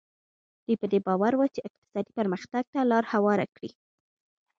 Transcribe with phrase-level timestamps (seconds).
[0.65, 3.71] دوی په دې باور وو چې اقتصادي پرمختګ ته لار هواره کړي.